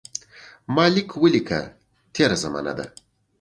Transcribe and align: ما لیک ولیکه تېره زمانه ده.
ما 0.73 0.85
لیک 0.93 1.09
ولیکه 1.23 1.59
تېره 2.13 2.37
زمانه 2.43 2.73
ده. 2.77 2.85